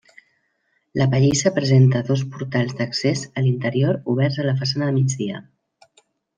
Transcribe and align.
La 1.01 1.05
pallissa 1.11 1.51
presenta 1.57 2.01
dos 2.07 2.23
portals 2.37 2.75
d'accés 2.81 3.23
a 3.35 3.45
l'interior 3.45 4.03
oberts 4.15 4.41
a 4.45 4.49
la 4.51 4.59
façana 4.65 4.89
de 4.93 4.99
migdia. 5.01 5.47